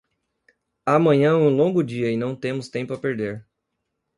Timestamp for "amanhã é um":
0.83-1.55